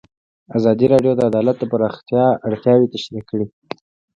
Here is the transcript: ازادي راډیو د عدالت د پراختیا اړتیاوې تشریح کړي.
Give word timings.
ازادي 0.57 0.85
راډیو 0.93 1.13
د 1.15 1.21
عدالت 1.29 1.55
د 1.59 1.63
پراختیا 1.71 2.25
اړتیاوې 2.47 2.91
تشریح 2.95 3.23
کړي. 3.29 3.45